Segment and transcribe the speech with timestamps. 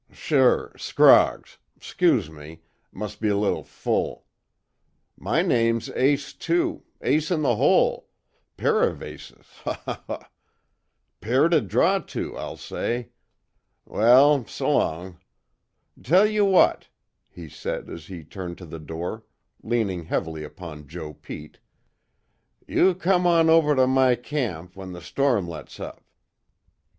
[0.11, 2.61] "Sure Scroggs 'scuse me
[2.91, 4.25] mus' be little full.
[5.15, 8.09] My name's Ace, too Ace In The Hole
[8.57, 10.27] pair of aces, haw, haw, haw!
[11.21, 13.09] Pair to draw to, I'll say.
[13.85, 15.19] Well, s'long.
[16.01, 16.87] Tell you what,"
[17.29, 19.23] he said, as he turned to the door,
[19.61, 21.59] leaning heavily upon Joe Pete,
[22.67, 26.03] "You come on over to my camp, when the storm lets up.